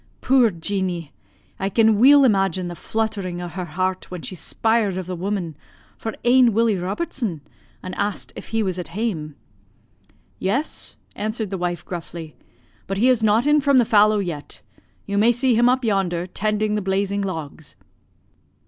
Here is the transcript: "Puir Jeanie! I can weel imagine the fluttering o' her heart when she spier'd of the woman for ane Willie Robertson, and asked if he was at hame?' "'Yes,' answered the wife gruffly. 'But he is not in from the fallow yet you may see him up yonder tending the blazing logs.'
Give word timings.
"Puir 0.19 0.49
Jeanie! 0.49 1.11
I 1.59 1.69
can 1.69 1.99
weel 1.99 2.23
imagine 2.23 2.69
the 2.69 2.73
fluttering 2.75 3.39
o' 3.39 3.47
her 3.47 3.65
heart 3.65 4.09
when 4.09 4.23
she 4.23 4.33
spier'd 4.33 4.97
of 4.97 5.05
the 5.05 5.15
woman 5.15 5.55
for 5.95 6.15
ane 6.23 6.53
Willie 6.53 6.75
Robertson, 6.75 7.41
and 7.83 7.93
asked 7.93 8.33
if 8.35 8.47
he 8.47 8.63
was 8.63 8.79
at 8.79 8.87
hame?' 8.97 9.35
"'Yes,' 10.39 10.97
answered 11.15 11.51
the 11.51 11.57
wife 11.59 11.85
gruffly. 11.85 12.35
'But 12.87 12.97
he 12.97 13.09
is 13.09 13.21
not 13.21 13.45
in 13.45 13.61
from 13.61 13.77
the 13.77 13.85
fallow 13.85 14.17
yet 14.17 14.63
you 15.05 15.19
may 15.19 15.31
see 15.31 15.53
him 15.53 15.69
up 15.69 15.85
yonder 15.85 16.25
tending 16.25 16.73
the 16.73 16.81
blazing 16.81 17.21
logs.' 17.21 17.75